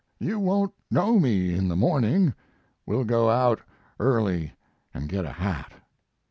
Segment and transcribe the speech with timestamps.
[0.17, 2.33] You won't know me in the morning.
[2.87, 3.61] We'll go out
[3.99, 4.51] early
[4.95, 5.73] and get a hat."